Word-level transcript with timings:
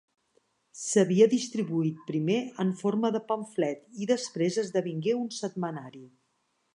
S'havia 0.83 1.27
distribuït 1.33 1.99
primer 2.07 2.39
en 2.63 2.71
forma 2.81 3.13
de 3.17 3.23
pamflet 3.33 4.03
i 4.05 4.09
després 4.15 4.61
esdevingué 4.67 5.15
un 5.23 5.29
setmanari. 5.43 6.07